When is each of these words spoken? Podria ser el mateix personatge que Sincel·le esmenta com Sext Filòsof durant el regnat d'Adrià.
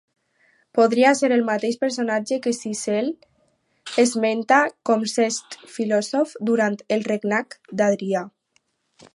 Podria 0.77 1.09
ser 1.17 1.27
el 1.35 1.43
mateix 1.49 1.77
personatge 1.83 2.37
que 2.45 2.53
Sincel·le 2.59 4.01
esmenta 4.05 4.59
com 4.91 5.07
Sext 5.15 5.59
Filòsof 5.75 6.37
durant 6.51 6.83
el 6.97 7.07
regnat 7.13 7.59
d'Adrià. 7.83 8.29